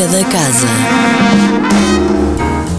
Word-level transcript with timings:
Música 0.00 0.16
da 0.16 0.24
Casa. 0.30 0.66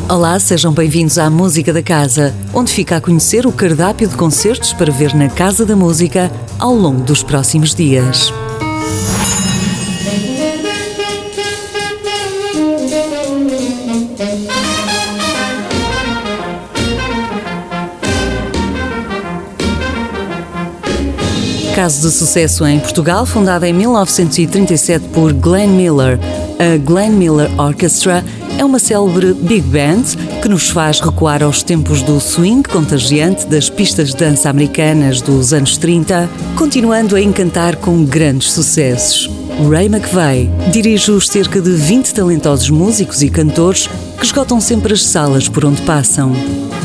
Olá, 0.09 0.40
sejam 0.40 0.74
bem-vindos 0.74 1.20
à 1.20 1.29
Música 1.29 1.71
da 1.71 1.83
Casa, 1.83 2.33
onde 2.51 2.74
fica 2.74 2.97
a 2.97 3.01
conhecer 3.01 3.45
o 3.45 3.51
cardápio 3.51 4.08
de 4.08 4.16
concertos 4.16 4.74
para 4.74 4.92
ver 4.92 5.13
na 5.13 5.29
Casa 5.29 5.63
da 5.63 5.75
Música 5.75 6.31
ao 6.58 6.74
longo 6.74 7.04
dos 7.04 7.22
próximos 7.22 7.75
dias. 7.75 8.34
Caso 21.82 22.07
de 22.07 22.13
sucesso 22.13 22.63
em 22.63 22.79
Portugal, 22.79 23.25
fundada 23.25 23.68
em 23.68 23.73
1937 23.73 25.07
por 25.07 25.34
Glenn 25.34 25.70
Miller, 25.70 26.20
a 26.59 26.77
Glenn 26.77 27.10
Miller 27.14 27.50
Orchestra 27.60 28.24
é 28.55 28.64
uma 28.64 28.78
célebre 28.78 29.33
big 29.33 29.61
band 29.61 30.04
que 30.43 30.47
nos 30.47 30.69
faz 30.69 31.00
recuar 31.00 31.41
aos 31.41 31.64
tempos 31.64 32.04
do 32.04 32.20
swing 32.20 32.62
contagiante 32.70 33.48
das 33.48 33.68
pistas 33.68 34.10
de 34.10 34.18
dança 34.18 34.48
americanas 34.48 35.22
dos 35.22 35.54
anos 35.54 35.76
30, 35.76 36.30
continuando 36.55 37.16
a 37.16 37.22
encantar 37.22 37.76
com 37.78 38.05
grandes 38.05 38.52
sucessos. 38.52 39.27
Ray 39.68 39.88
McVeigh 39.88 40.52
dirige 40.72 41.10
os 41.10 41.27
cerca 41.27 41.60
de 41.60 41.72
20 41.72 42.13
talentosos 42.13 42.70
músicos 42.70 43.24
e 43.24 43.30
cantores 43.32 43.90
que 44.20 44.24
esgotam 44.24 44.62
sempre 44.62 44.94
as 44.94 45.02
salas 45.02 45.50
por 45.50 45.66
onde 45.66 45.82
passam. 45.82 46.32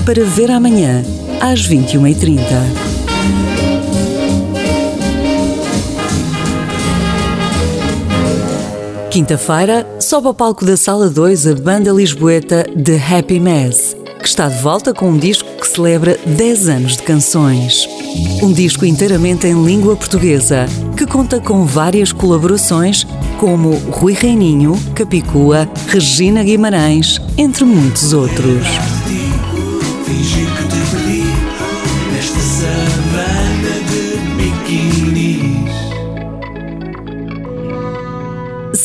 Para 0.06 0.24
ver 0.24 0.50
amanhã, 0.50 1.04
às 1.38 1.68
21h30. 1.68 3.65
Quinta-feira, 9.16 9.86
sobe 9.98 10.26
ao 10.26 10.34
palco 10.34 10.62
da 10.62 10.76
Sala 10.76 11.08
2 11.08 11.46
a 11.46 11.54
banda 11.54 11.90
lisboeta 11.90 12.64
The 12.64 12.98
Happy 12.98 13.40
Mess, 13.40 13.96
que 14.20 14.28
está 14.28 14.46
de 14.46 14.60
volta 14.60 14.92
com 14.92 15.08
um 15.08 15.16
disco 15.16 15.48
que 15.58 15.66
celebra 15.66 16.18
10 16.26 16.68
anos 16.68 16.96
de 16.98 17.02
canções. 17.02 17.88
Um 18.42 18.52
disco 18.52 18.84
inteiramente 18.84 19.46
em 19.46 19.64
língua 19.64 19.96
portuguesa, 19.96 20.66
que 20.98 21.06
conta 21.06 21.40
com 21.40 21.64
várias 21.64 22.12
colaborações, 22.12 23.06
como 23.40 23.70
Rui 23.90 24.12
Reininho, 24.12 24.78
Capicua, 24.94 25.66
Regina 25.88 26.44
Guimarães, 26.44 27.18
entre 27.38 27.64
muitos 27.64 28.12
outros. 28.12 28.66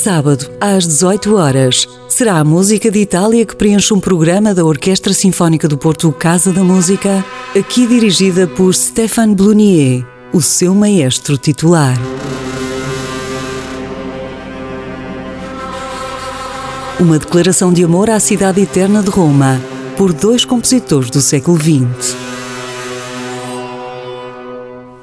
Sábado, 0.02 0.50
às 0.60 0.88
18 0.88 1.36
horas, 1.36 1.88
será 2.10 2.40
a 2.40 2.44
música 2.44 2.90
de 2.90 2.98
Itália 2.98 3.46
que 3.46 3.56
preenche 3.56 3.94
um 3.94 4.00
programa 4.00 4.52
da 4.52 4.66
Orquestra 4.66 5.14
Sinfónica 5.14 5.68
do 5.68 5.78
Porto 5.78 6.12
Casa 6.12 6.52
da 6.52 6.64
Música, 6.64 7.24
aqui 7.56 7.86
dirigida 7.86 8.48
por 8.48 8.74
Stéphane 8.74 9.36
Blunier, 9.36 10.04
o 10.34 10.42
seu 10.42 10.74
maestro 10.74 11.38
titular. 11.38 11.96
Uma 17.00 17.20
declaração 17.20 17.72
de 17.72 17.84
amor 17.84 18.10
à 18.10 18.20
cidade 18.20 18.60
eterna 18.60 19.04
de 19.04 19.12
Roma, 19.12 19.62
por 19.96 20.14
dois 20.14 20.44
compositores 20.44 21.12
do 21.12 21.22
século 21.22 21.60
XX. 21.60 22.16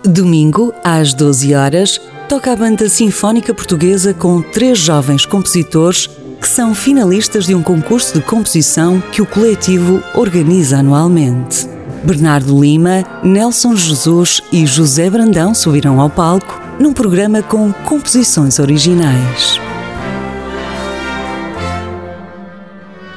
Domingo, 0.02 0.74
às 0.82 1.14
12 1.14 1.54
horas, 1.54 2.00
toca 2.28 2.52
a 2.52 2.56
Banda 2.56 2.90
Sinfónica 2.90 3.54
Portuguesa 3.54 4.12
com 4.12 4.42
três 4.42 4.78
jovens 4.78 5.24
compositores 5.24 6.06
que 6.38 6.46
são 6.46 6.74
finalistas 6.74 7.46
de 7.46 7.54
um 7.54 7.62
concurso 7.62 8.12
de 8.12 8.20
composição 8.20 9.00
que 9.00 9.22
o 9.22 9.26
coletivo 9.26 10.02
organiza 10.14 10.78
anualmente. 10.78 11.66
Bernardo 12.04 12.60
Lima, 12.60 13.02
Nelson 13.24 13.74
Jesus 13.74 14.42
e 14.52 14.66
José 14.66 15.08
Brandão 15.08 15.54
subirão 15.54 15.98
ao 16.02 16.10
palco 16.10 16.60
num 16.78 16.92
programa 16.92 17.42
com 17.42 17.72
composições 17.72 18.58
originais. 18.58 19.58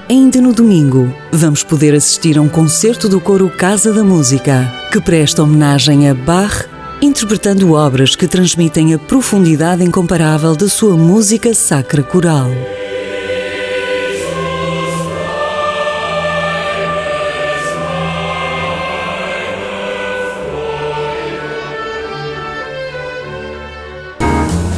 Ainda 0.10 0.40
no 0.40 0.54
domingo, 0.54 1.14
vamos 1.34 1.64
poder 1.64 1.94
assistir 1.94 2.38
a 2.38 2.42
um 2.42 2.48
concerto 2.48 3.10
do 3.10 3.20
coro 3.20 3.50
Casa 3.50 3.92
da 3.92 4.06
Música, 4.06 4.72
que 4.90 5.02
presta 5.02 5.44
homenagem 5.44 6.10
a 6.10 6.14
Bach 6.14 6.66
interpretando 7.02 7.74
obras 7.74 8.16
que 8.16 8.28
transmitem 8.28 8.94
a 8.94 9.00
profundidade 9.00 9.84
incomparável 9.84 10.56
da 10.56 10.70
sua 10.70 10.96
música 10.96 11.54
sacra 11.54 12.04
coral. 12.04 12.48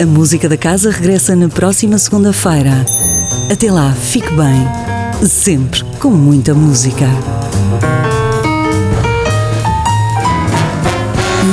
A 0.01 0.05
música 0.05 0.49
da 0.49 0.57
casa 0.57 0.91
regressa 0.91 1.35
na 1.35 1.49
próxima 1.49 1.97
segunda-feira. 1.97 2.85
Até 3.51 3.71
lá, 3.71 3.91
fique 3.93 4.31
bem, 4.33 5.27
sempre 5.27 5.83
com 5.99 6.09
muita 6.09 6.53
música. 6.53 7.07